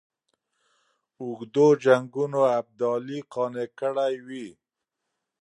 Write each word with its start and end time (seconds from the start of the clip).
اوږدو 1.21 1.67
جنګونو 1.83 2.41
ابدالي 2.59 3.19
قانع 3.33 3.65
کړی 3.79 4.13
وي. 4.27 4.47